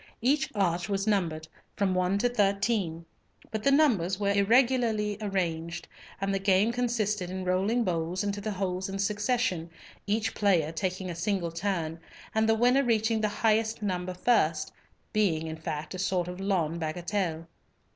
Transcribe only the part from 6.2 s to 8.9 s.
the game consisted in rolling bowls into the holes